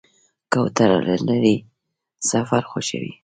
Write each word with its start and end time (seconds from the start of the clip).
کوتره 0.51 0.97
له 1.07 1.15
لرې 1.27 1.55
سفر 2.29 2.61
خوښوي. 2.71 3.11